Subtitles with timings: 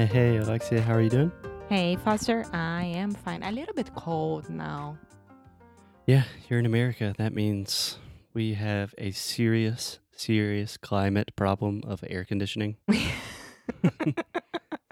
[0.00, 1.30] Hey, hey, Alexia, how are you doing?
[1.68, 3.42] Hey, Foster, I am fine.
[3.42, 4.96] A little bit cold now.
[6.06, 7.14] Yeah, you're in America.
[7.18, 7.98] That means
[8.32, 12.78] we have a serious, serious climate problem of air conditioning.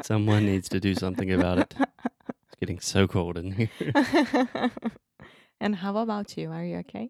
[0.03, 1.75] Someone needs to do something about it.
[1.79, 3.71] It's getting so cold in here.
[5.59, 6.51] and how about you?
[6.51, 7.09] Are you okay?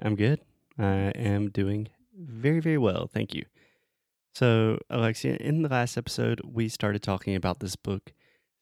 [0.00, 0.40] I'm good.
[0.78, 1.88] I am doing
[2.18, 3.06] very, very well.
[3.06, 3.44] Thank you.
[4.34, 8.12] So, Alexia, in the last episode, we started talking about this book,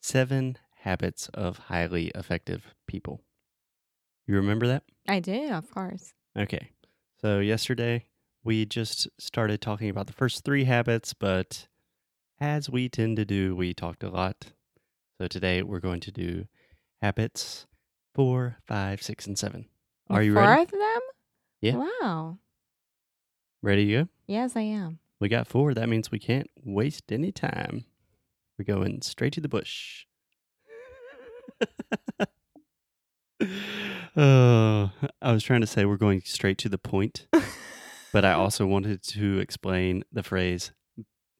[0.00, 3.22] Seven Habits of Highly Effective People.
[4.26, 4.84] You remember that?
[5.06, 6.14] I did, of course.
[6.36, 6.70] Okay.
[7.20, 8.06] So, yesterday,
[8.42, 11.66] we just started talking about the first three habits, but
[12.40, 14.52] as we tend to do, we talked a lot.
[15.20, 16.46] So, today, we're going to do
[17.02, 17.66] habits
[18.14, 19.66] four, five, six, and seven.
[20.08, 20.62] Are you Four ready?
[20.62, 21.00] of them?
[21.60, 21.84] Yeah.
[22.00, 22.38] Wow.
[23.60, 24.08] Ready to go?
[24.26, 25.00] Yes, I am.
[25.20, 25.74] We got four.
[25.74, 27.84] That means we can't waste any time.
[28.58, 30.06] We're going straight to the bush.
[34.16, 34.90] oh,
[35.22, 37.26] I was trying to say we're going straight to the point,
[38.12, 40.72] but I also wanted to explain the phrase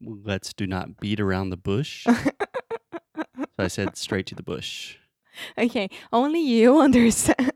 [0.02, 2.06] let's do not beat around the bush.
[3.56, 4.96] So I said straight to the bush.
[5.58, 7.52] okay, only you understand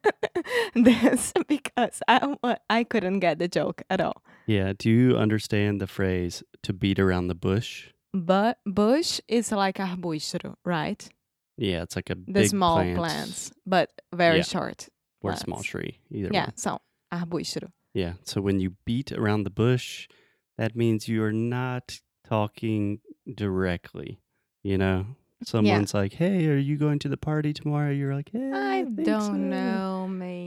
[0.84, 2.34] this because I,
[2.68, 4.22] I couldn't get the joke at all.
[4.46, 4.72] Yeah.
[4.76, 7.88] Do you understand the phrase to beat around the bush?
[8.12, 11.08] But bush is like arbusto, right?
[11.56, 14.42] Yeah, it's like a The big small plant plants, but very Yeah.
[14.44, 14.88] short.
[15.22, 15.98] or a small tree.
[16.10, 16.56] Either Yeah, one.
[16.56, 16.80] so
[17.12, 17.70] arbusto.
[17.94, 18.14] Yeah.
[18.24, 20.08] So when you beat around the bush,
[20.56, 23.00] that means you are not talking
[23.34, 24.20] directly.
[24.62, 25.06] You know,
[25.44, 28.82] someone's like, "Hey, are you going to the party tomorrow?" You're like, "Hey, I, I
[28.84, 30.39] don't so." know, maybe.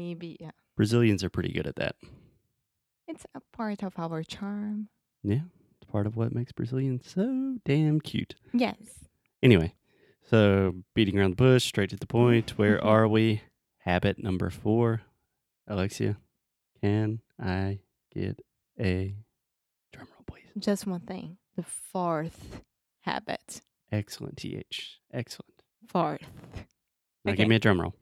[0.84, 1.96] Brazilians are pretty good at that.
[3.08, 4.90] It's a part of our charm.
[5.24, 5.44] Yeah,
[5.80, 8.36] it's part of what makes Brazilians so damn cute.
[8.54, 8.76] Yes.
[9.42, 9.76] Anyway,
[10.30, 12.50] so beating around the bush, straight to the point.
[12.58, 13.44] Where are we?
[13.78, 15.04] Habit number four,
[15.70, 16.18] Alexia.
[16.82, 17.80] Can I
[18.14, 18.42] get
[18.78, 19.16] a
[19.94, 20.50] drum roll, please?
[20.62, 21.38] Just one thing.
[21.56, 22.60] The fourth
[23.04, 23.62] habit.
[23.90, 25.00] Excellent, th.
[25.14, 25.64] Excellent.
[25.88, 26.28] Fourth.
[27.24, 27.38] Now Okay.
[27.44, 27.96] give me a drum roll.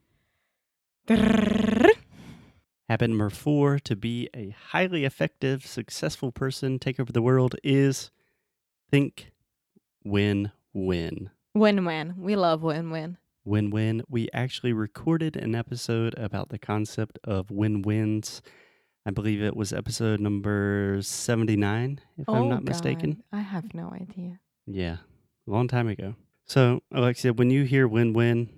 [2.92, 8.12] Habit number four to be a highly effective, successful person, take over the world is
[8.90, 9.32] think
[10.04, 11.30] win win.
[11.54, 12.16] Win win.
[12.18, 13.16] We love win win.
[13.46, 14.04] Win win.
[14.10, 18.42] We actually recorded an episode about the concept of win wins.
[19.06, 23.24] I believe it was episode number 79, if I'm oh, not mistaken.
[23.32, 24.42] Oh, I have no idea.
[24.68, 24.98] Yeah,
[25.48, 26.16] a long time ago.
[26.44, 28.50] So, Alexia, when you hear win win,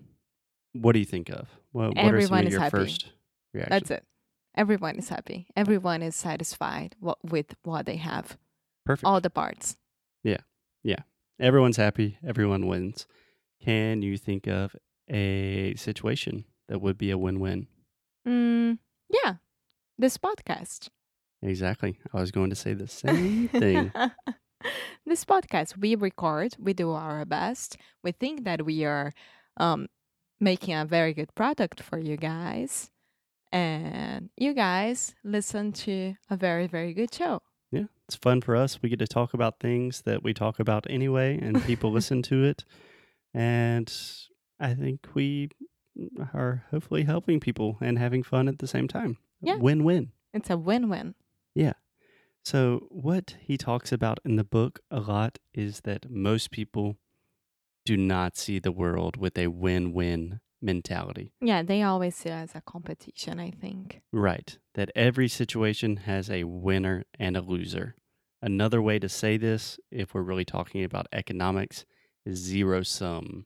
[0.72, 1.48] what do you think of?
[1.72, 2.78] What, what are some of your happy.
[2.78, 3.12] first
[3.54, 3.69] reactions?
[3.69, 4.08] That's it.
[4.56, 5.48] Everyone is happy.
[5.56, 8.38] Everyone is satisfied what, with what they have.
[8.86, 9.06] Perfect.
[9.06, 9.78] All the parts.
[10.24, 10.42] Yeah.
[10.84, 11.04] Yeah.
[11.40, 12.18] Everyone's happy.
[12.26, 13.08] Everyone wins.
[13.64, 14.76] Can you think of
[15.10, 17.68] a situation that would be a win-win?
[18.28, 18.78] Mm,
[19.10, 19.36] yeah.
[19.98, 20.90] This podcast.
[21.42, 21.98] Exactly.
[22.14, 23.92] I was going to say the same thing.
[25.06, 27.78] this podcast we record, we do our best.
[28.04, 29.12] We think that we are
[29.58, 29.88] um
[30.40, 32.90] making a very good product for you guys.
[33.54, 37.44] And you guys listen to a very, very good show.
[37.72, 38.82] Yeah, it's fun for us.
[38.82, 42.44] We get to talk about things that we talk about anyway, and people listen to
[42.44, 42.66] it.
[43.32, 43.94] And
[44.60, 45.50] I think we
[46.34, 49.18] are hopefully helping people and having fun at the same time.
[49.40, 49.58] Yeah.
[49.58, 50.14] Win win.
[50.34, 51.14] It's a win win.
[51.54, 51.74] Yeah.
[52.44, 56.98] So, what he talks about in the book a lot is that most people
[57.86, 61.31] do not see the world with a win win mentality.
[61.42, 64.01] Yeah, they always see it as a competition, I think.
[64.12, 64.57] Right.
[64.75, 67.95] That every situation has a winner and a loser.
[68.42, 71.86] Another way to say this, if we're really talking about economics,
[72.25, 73.45] is zero sum.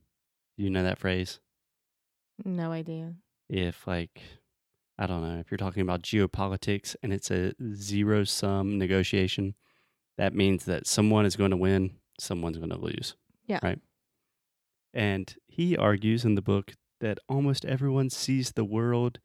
[0.58, 1.40] Do you know that phrase?
[2.46, 3.16] No idea.
[3.50, 4.22] If, like,
[4.98, 9.56] I don't know, if you're talking about geopolitics and it's a zero sum negotiation,
[10.18, 13.16] that means that someone is going to win, someone's going to lose.
[13.46, 13.60] Yeah.
[13.62, 13.80] Right.
[14.94, 19.20] And he argues in the book that almost everyone sees the world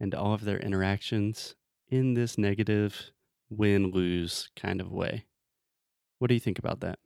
[0.00, 1.54] and all of their interactions
[1.88, 3.10] in this negative
[3.48, 5.26] win lose kind of way.
[6.18, 6.98] What do you think about that?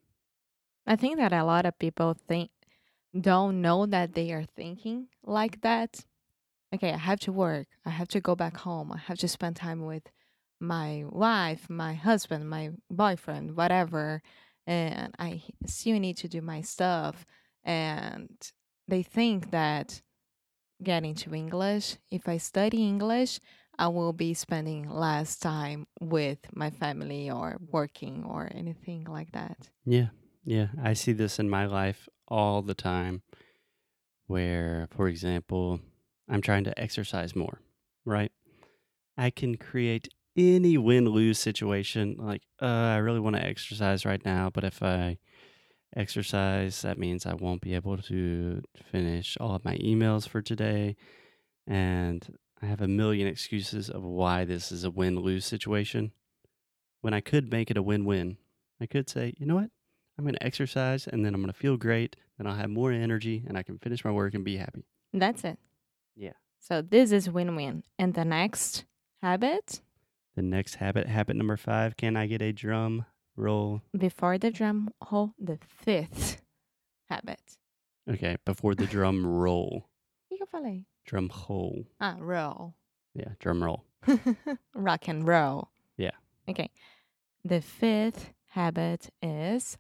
[0.87, 2.51] I think that a lot of people think
[3.19, 6.05] don't know that they are thinking like that.
[6.75, 7.67] Okay, I have to work.
[7.85, 8.93] I have to go back home.
[8.93, 10.05] I have to spend time with
[10.61, 14.23] my wife, my husband, my boyfriend, whatever.
[14.67, 17.25] And I still need to do my stuff.
[17.65, 18.31] And
[18.87, 20.03] they think that
[20.83, 23.41] getting into English, if I study English,
[23.79, 29.69] I will be spending less time with my family or working or anything like that.
[29.85, 30.09] Yeah.
[30.45, 30.69] Yeah.
[30.83, 33.23] I see this in my life all the time
[34.27, 35.81] where, for example,
[36.29, 37.61] I'm trying to exercise more,
[38.05, 38.33] right?
[39.17, 42.17] I can create any win lose situation.
[42.19, 45.19] Like, uh, I really want to exercise right now, but if I
[45.97, 50.97] exercise, that means I won't be able to finish all of my emails for today.
[51.67, 56.13] And I have a million excuses of why this is a win lose situation.
[57.01, 58.39] When I could make it a win win,
[58.81, 59.71] I could say, you know what?
[60.19, 62.17] I'm going to exercise and then I'm going to feel great.
[62.37, 64.85] Then I'll have more energy and I can finish my work and be happy.
[65.13, 65.59] That's it.
[66.17, 66.33] Yeah.
[66.59, 67.85] So this is win win.
[67.99, 68.85] And the next
[69.23, 69.81] habit
[70.35, 73.05] The next habit, habit number five, can I get a drum
[73.39, 73.83] roll?
[73.97, 76.43] before the drum hole, the fifth
[77.09, 77.57] habit.
[78.11, 79.85] Okay, before the drum roll.
[79.87, 80.85] O que que eu falei?
[81.07, 81.87] Drum hole.
[82.01, 82.75] Ah, roll.
[83.15, 83.85] Yeah, drum roll.
[84.75, 85.69] Rock and roll.
[85.97, 86.13] Yeah.
[86.49, 86.71] Okay.
[87.45, 89.79] The fifth habit is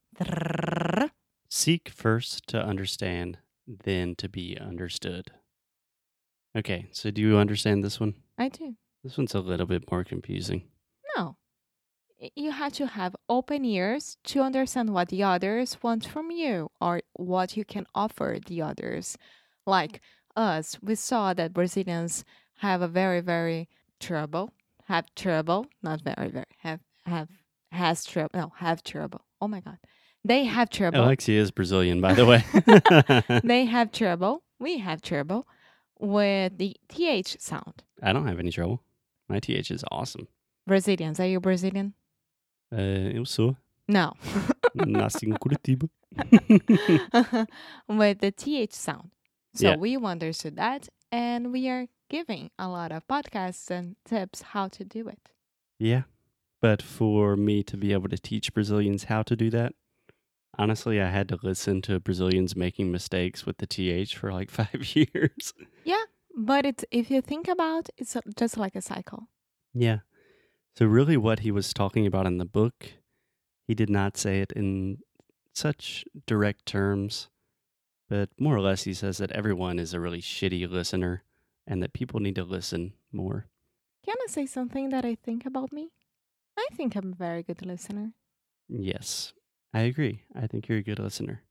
[1.51, 5.31] Seek first to understand, then to be understood.
[6.57, 8.15] Okay, so do you understand this one?
[8.39, 8.75] I do.
[9.05, 10.63] This one's a little bit more confusing.
[12.35, 17.03] You have to have open ears to understand what the others want from you or
[17.13, 19.17] what you can offer the others.
[19.67, 20.01] Like
[20.35, 22.25] us, we saw that Brazilians
[22.57, 23.69] have a very, very
[24.01, 24.51] trouble,
[24.87, 27.29] have trouble, not very, very, have, have,
[27.71, 29.21] has trouble, no, have trouble.
[29.41, 29.79] Oh my God.
[30.25, 31.05] They have trouble.
[31.05, 32.45] Alexia is Brazilian, by the way.
[33.45, 34.43] they have trouble.
[34.59, 35.47] We have trouble
[36.01, 37.85] with the TH sound.
[38.03, 38.83] I don't have any trouble.
[39.29, 40.27] My TH is awesome.
[40.67, 41.95] Brazilians, are you Brazilian?
[42.73, 43.57] Uh, eu sou.
[43.89, 44.13] No.
[44.77, 45.89] Nasci em Curitiba.
[47.89, 49.11] with the TH sound.
[49.55, 49.77] So Yeah.
[49.77, 54.85] we understood that and we are giving a lot of podcasts and tips how to
[54.85, 55.31] do it.
[55.79, 56.03] Yeah.
[56.61, 59.73] But for me to be able to teach Brazilians how to do that,
[60.59, 64.95] honestly, I had to listen to Brazilians making mistakes with the TH for like five
[64.95, 65.55] years.
[65.85, 66.05] Yeah.
[66.37, 69.29] But it's if you think about it's just like a cycle.
[69.75, 69.99] Yeah.
[70.79, 72.93] So, really, what he was talking about in the book,
[73.67, 74.99] he did not say it in
[75.53, 77.27] such direct terms,
[78.09, 81.25] but more or less, he says that everyone is a really shitty listener
[81.67, 83.47] and that people need to listen more.
[84.05, 85.91] Can I say something that I think about me?
[86.57, 88.13] I think I'm a very good listener.
[88.69, 89.33] Yes,
[89.75, 90.23] I agree.
[90.33, 91.43] I think you're a good listener.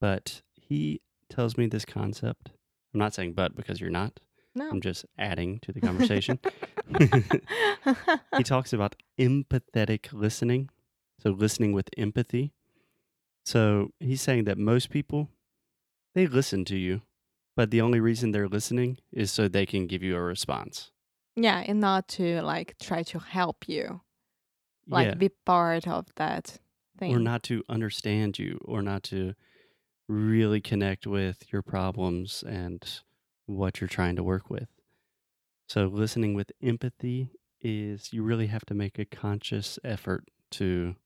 [0.00, 1.00] But he
[1.30, 2.50] tells me this concept.
[2.92, 4.18] I'm not saying but because you're not.
[4.52, 4.68] No.
[4.68, 6.40] I'm just adding to the conversation.
[8.36, 10.70] He talks about empathetic listening.
[11.20, 12.52] So listening with empathy.
[13.44, 15.30] So he's saying that most people
[16.14, 17.02] they listen to you,
[17.56, 20.90] but the only reason they're listening is so they can give you a response.
[21.36, 24.00] yeah, and not to like try to help you,
[24.86, 25.14] like yeah.
[25.14, 26.58] be part of that
[26.98, 27.14] thing.
[27.14, 29.34] or not to understand you or not to
[30.08, 33.00] really connect with your problems and
[33.46, 34.68] what you're trying to work with.
[35.66, 37.30] So, listening with empathy
[37.60, 40.96] is you really have to make a conscious effort to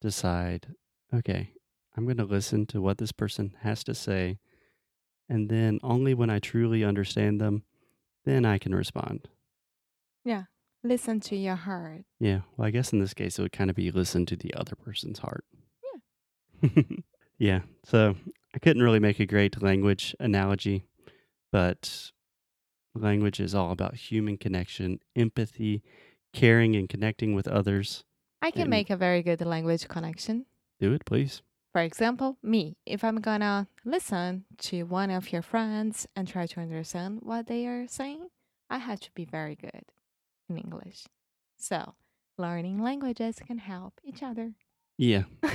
[0.00, 0.74] decide
[1.14, 1.52] okay,
[1.96, 4.38] I'm going to listen to what this person has to say
[5.32, 7.62] and then only when I truly understand them,
[8.24, 9.28] then I can respond.
[10.24, 10.44] Yeah.
[10.84, 12.04] Listen to your heart.
[12.18, 12.40] Yeah.
[12.56, 14.74] Well, I guess in this case, it would kind of be listen to the other
[14.74, 15.44] person's heart.
[16.62, 16.82] Yeah.
[17.38, 17.60] yeah.
[17.84, 18.16] So
[18.54, 20.84] I couldn't really make a great language analogy,
[21.50, 22.10] but
[22.94, 25.82] language is all about human connection, empathy,
[26.32, 28.04] caring, and connecting with others.
[28.40, 30.46] I can And- make a very good language connection.
[30.80, 31.42] Do it, please.
[31.72, 36.60] For example, me, if I'm gonna listen to one of your friends and try to
[36.60, 38.28] understand what they are saying,
[38.68, 39.84] I have to be very good
[40.48, 41.04] in English.
[41.56, 41.94] So,
[42.36, 44.54] learning languages can help each other.
[44.98, 45.24] Yeah.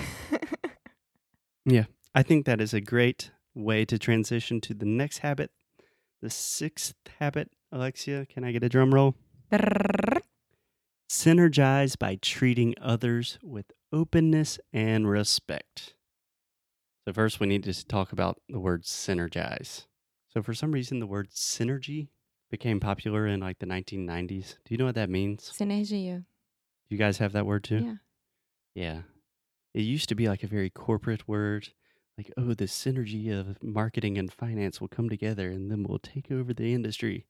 [1.66, 1.86] Yeah.
[2.16, 5.52] I think that is a great way to transition to the next habit.
[6.22, 9.16] The sixth habit, Alexia, can I get a drum roll?
[11.10, 15.94] Synergize by treating others with openness and respect.
[17.06, 19.86] So, first, we need to talk about the word synergize.
[20.28, 22.10] So, for some reason, the word synergy
[22.50, 24.56] became popular in like the 1990s.
[24.66, 25.52] Do you know what that means?
[25.56, 26.26] Synergia.
[26.90, 27.80] Do you guys have that word too?
[27.80, 27.96] Yeah.
[28.76, 29.02] Yeah.
[29.74, 31.70] It used to be like a very corporate word,
[32.18, 36.32] like, oh, the synergy of marketing and finance will come together and then we'll take
[36.32, 37.26] over the industry.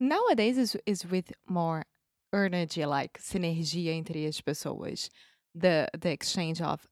[0.00, 1.84] Nowadays is is with more
[2.32, 5.08] energy, like sinergia entre as pessoas,
[5.54, 6.88] the the exchange of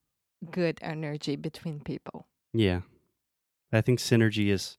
[0.51, 2.27] good energy between people.
[2.53, 2.83] Yeah.
[3.73, 4.77] I think synergy is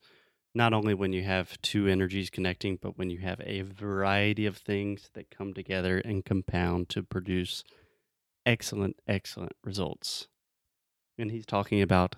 [0.55, 4.57] not only when you have two energies connecting, but when you have a variety of
[4.57, 7.63] things that come together and compound to produce
[8.45, 10.27] excellent, excellent results.
[11.17, 12.17] And he's talking about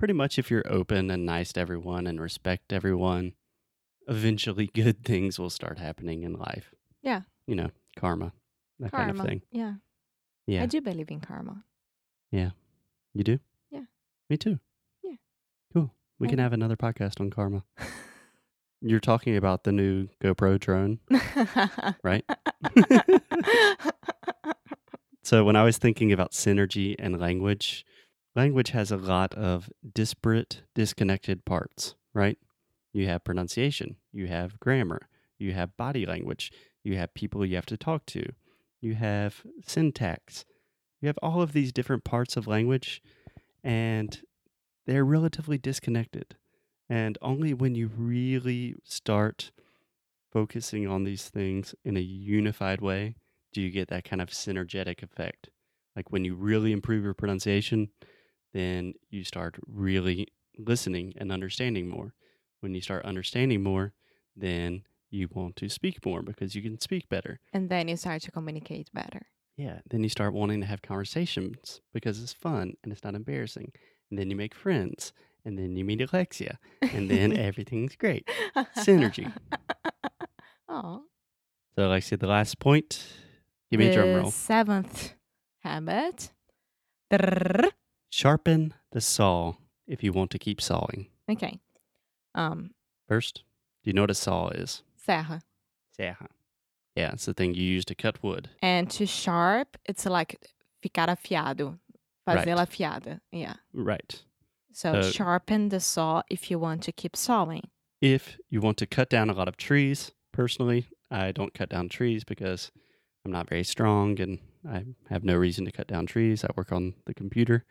[0.00, 3.34] pretty much if you're open and nice to everyone and respect everyone,
[4.08, 6.74] eventually good things will start happening in life.
[7.02, 7.22] Yeah.
[7.46, 8.32] You know, karma,
[8.80, 9.06] that karma.
[9.08, 9.42] kind of thing.
[9.52, 9.74] Yeah.
[10.46, 10.62] Yeah.
[10.62, 11.64] I do believe in karma.
[12.32, 12.50] Yeah.
[13.12, 13.38] You do?
[13.70, 13.84] Yeah.
[14.30, 14.58] Me too.
[15.04, 15.16] Yeah.
[15.74, 15.94] Cool.
[16.18, 17.64] We can I- have another podcast on karma.
[18.82, 21.00] You're talking about the new GoPro drone,
[22.02, 22.24] right?
[25.22, 27.84] So when I was thinking about synergy and language,
[28.34, 32.38] language has a lot of disparate, disconnected parts, right?
[32.92, 35.08] You have pronunciation, you have grammar,
[35.38, 38.32] you have body language, you have people you have to talk to,
[38.80, 40.44] you have syntax.
[41.00, 43.02] You have all of these different parts of language
[43.64, 44.20] and
[44.86, 46.36] they're relatively disconnected.
[46.88, 49.50] And only when you really start
[50.32, 53.16] focusing on these things in a unified way
[53.52, 55.50] do you get that kind of synergetic effect.
[55.96, 57.88] Like when you really improve your pronunciation,
[58.52, 60.26] then you start really
[60.58, 62.14] listening and understanding more.
[62.60, 63.94] When you start understanding more,
[64.36, 67.40] then you want to speak more because you can speak better.
[67.52, 69.26] and then you start to communicate better.
[69.56, 73.72] Yeah, then you start wanting to have conversations because it's fun and it's not embarrassing.
[74.10, 75.12] And then you make friends,
[75.44, 78.28] and then you meet Alexia, and then everything's great.
[78.76, 79.32] Synergy.
[80.72, 81.02] Oh.
[81.74, 83.02] So, Alexia, the last point,
[83.70, 84.30] give me a drum roll.
[84.30, 85.14] Seventh
[85.64, 86.30] habit.
[87.12, 87.70] Drrrr.
[88.10, 89.54] Sharpen the saw
[89.86, 91.06] if you want to keep sawing.
[91.30, 91.60] Okay.
[92.34, 92.72] Um,
[93.08, 93.42] First,
[93.82, 94.82] do you know what a saw is?
[94.96, 95.40] serra.
[95.96, 96.28] Serra.
[96.94, 98.50] Yeah, it's the thing you use to cut wood.
[98.62, 100.36] And to sharp, it's like
[100.82, 101.78] ficar afiado.
[102.26, 102.46] Right.
[102.46, 103.20] Fazer afiada.
[103.32, 103.54] Yeah.
[103.72, 104.22] Right.
[104.72, 107.70] So Uh, sharpen the saw if you want to keep sawing.
[108.00, 111.88] If you want to cut down a lot of trees, personally, I don't cut down
[111.88, 112.70] trees because
[113.24, 114.38] I'm not very strong and
[114.68, 116.44] I have no reason to cut down trees.
[116.44, 117.64] I work on the computer.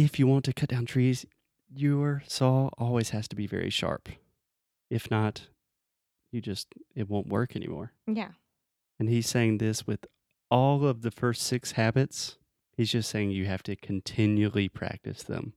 [0.00, 1.26] If you want to cut down trees,
[1.68, 4.08] your saw always has to be very sharp.
[4.88, 5.48] If not,
[6.32, 7.92] you just, it won't work anymore.
[8.06, 8.30] Yeah.
[8.98, 10.06] And he's saying this with
[10.50, 12.38] all of the first six habits.
[12.74, 15.52] He's just saying you have to continually practice them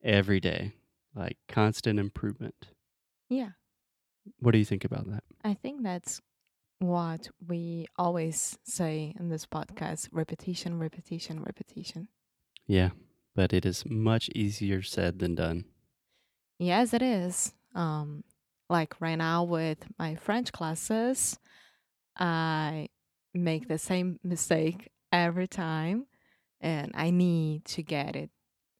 [0.00, 0.74] every day,
[1.12, 2.68] like constant improvement.
[3.28, 3.50] Yeah.
[4.38, 5.24] What do you think about that?
[5.42, 6.20] I think that's
[6.78, 12.06] what we always say in this podcast repetition, repetition, repetition.
[12.68, 12.90] Yeah,
[13.36, 15.66] but it is much easier said than done.
[16.58, 17.52] Yes, it is.
[17.74, 18.24] Um,
[18.70, 21.38] like right now with my French classes,
[22.18, 22.88] I
[23.34, 26.06] make the same mistake every time
[26.60, 28.30] and I need to get it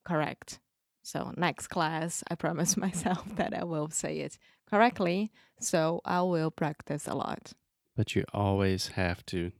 [0.03, 0.59] correct.
[1.03, 4.37] So, next class, I promise myself that I will say it
[4.69, 5.31] correctly.
[5.59, 7.53] So, I will practice a lot.
[7.95, 9.51] But you always have to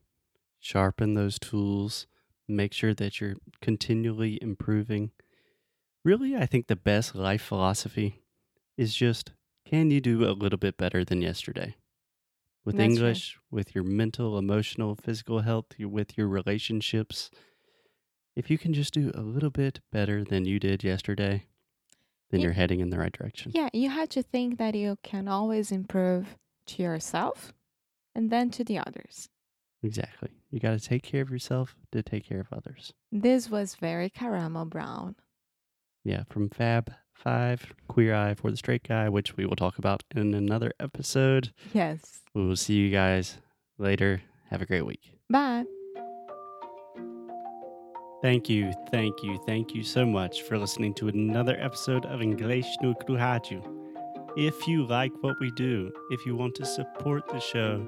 [0.60, 2.08] sharpen those tools,
[2.48, 5.12] make sure that you're continually improving.
[6.04, 8.24] Really, I think the best life philosophy
[8.78, 9.34] is just
[9.66, 11.76] can you do a little bit better than yesterday?
[12.64, 12.90] With That's.
[12.90, 17.30] English, with your mental, emotional, physical health, with your relationships.
[18.36, 21.48] If you can just do a little bit better than you did yesterday,
[22.30, 23.52] then you're heading in the right direction.
[23.56, 26.38] Yeah, you have to think that you can always improve
[26.68, 27.54] to yourself
[28.14, 29.30] and then to the others.
[29.84, 30.30] Exactly.
[30.58, 32.92] You got to take care of yourself to take care of others.
[33.12, 35.16] This was very Karamo Brown.
[36.04, 40.04] Yeah, from Fab Five, Queer Eye for the Straight Guy, which we will talk about
[40.16, 41.54] in another episode.
[41.74, 42.22] Yes.
[42.34, 43.38] We will see you guys
[43.78, 44.24] later.
[44.50, 45.20] Have a great week.
[45.30, 45.66] Bye.
[48.24, 52.66] Thank you, thank you, thank you so much for listening to another episode of English
[52.82, 53.62] no Kruhaju.
[54.36, 57.88] If you like what we do, if you want to support the show,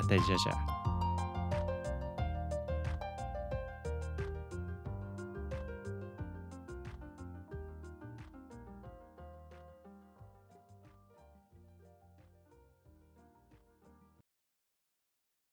[0.00, 0.79] 啊，等一下下。